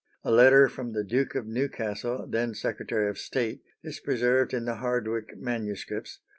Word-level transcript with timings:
A 0.23 0.31
letter 0.31 0.67
from 0.67 0.93
the 0.93 1.03
Duke 1.03 1.35
of 1.35 1.45
Newcastle, 1.45 2.25
then 2.25 2.55
Secretary 2.55 3.07
of 3.07 3.19
State, 3.19 3.61
is 3.83 3.99
preserved 3.99 4.51
in 4.51 4.65
the 4.65 4.77
Hardwicke 4.77 5.37
MSS. 5.37 6.17